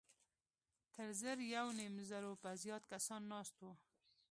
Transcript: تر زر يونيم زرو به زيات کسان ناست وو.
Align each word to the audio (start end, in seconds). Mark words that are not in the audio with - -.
تر 0.93 1.07
زر 1.21 1.37
يونيم 1.55 1.95
زرو 2.09 2.33
به 2.41 2.51
زيات 2.61 2.83
کسان 2.91 3.21
ناست 3.33 3.55
وو. 3.61 3.71